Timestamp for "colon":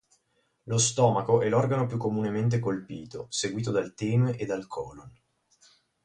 4.65-5.13